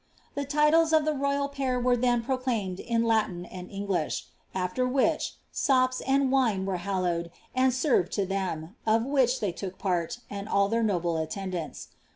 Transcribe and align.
* 0.19 0.33
The 0.33 0.45
titles 0.45 0.93
of 0.93 1.05
the 1.05 1.13
royal 1.13 1.47
pair 1.47 1.79
were 1.79 1.95
then 1.95 2.23
prodaimed 2.23 2.79
in 2.79 3.03
Latin 3.03 3.45
and 3.45 3.69
Engliidi; 3.69 4.23
after 4.55 4.87
which, 4.87 5.35
sops 5.51 6.01
and 6.07 6.31
wine* 6.31 6.65
were 6.65 6.77
hallowed 6.77 7.29
and 7.53 7.71
served 7.71 8.11
to 8.13 8.25
them, 8.25 8.75
of 8.87 9.03
vUch 9.03 9.39
they 9.39 9.53
partook, 9.69 10.17
and 10.27 10.49
all 10.49 10.69
their 10.69 10.81
noble 10.81 11.17
attendants. 11.17 11.89